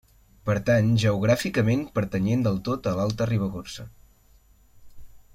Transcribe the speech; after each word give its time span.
Per 0.49 0.53
tant, 0.69 0.87
geogràficament 1.03 1.83
pertanyent 1.99 2.45
del 2.47 2.57
tot 2.69 2.89
a 2.91 2.93
l'Alta 3.01 3.27
Ribagorça. 3.31 3.89